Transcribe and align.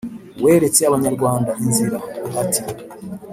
weretse 0.43 0.81
abanyarwanda 0.85 1.51
inzira, 1.65 1.97
ati 2.41 2.61